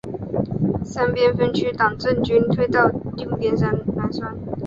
[0.83, 3.53] 三边分区党政军退到定边
[3.93, 4.35] 南山。